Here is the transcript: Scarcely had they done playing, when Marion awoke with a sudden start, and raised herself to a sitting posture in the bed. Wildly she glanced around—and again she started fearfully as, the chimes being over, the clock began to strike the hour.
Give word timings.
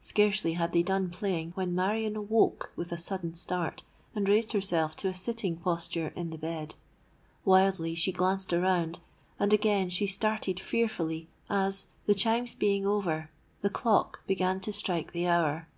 Scarcely 0.00 0.54
had 0.54 0.72
they 0.72 0.82
done 0.82 1.10
playing, 1.10 1.50
when 1.52 1.74
Marion 1.74 2.16
awoke 2.16 2.72
with 2.76 2.92
a 2.92 2.96
sudden 2.96 3.34
start, 3.34 3.82
and 4.14 4.26
raised 4.26 4.52
herself 4.54 4.96
to 4.96 5.08
a 5.08 5.12
sitting 5.12 5.58
posture 5.58 6.14
in 6.16 6.30
the 6.30 6.38
bed. 6.38 6.76
Wildly 7.44 7.94
she 7.94 8.10
glanced 8.10 8.54
around—and 8.54 9.52
again 9.52 9.90
she 9.90 10.06
started 10.06 10.58
fearfully 10.58 11.28
as, 11.50 11.88
the 12.06 12.14
chimes 12.14 12.54
being 12.54 12.86
over, 12.86 13.30
the 13.60 13.68
clock 13.68 14.26
began 14.26 14.60
to 14.60 14.72
strike 14.72 15.12
the 15.12 15.26
hour. 15.28 15.68